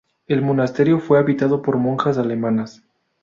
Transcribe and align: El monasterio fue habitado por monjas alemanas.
El 0.25 0.41
monasterio 0.41 0.97
fue 0.99 1.19
habitado 1.19 1.61
por 1.61 1.77
monjas 1.77 2.17
alemanas. 2.17 2.81